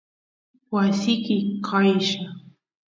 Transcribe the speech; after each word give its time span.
wasiki 0.75 1.37
qaylla 1.67 2.25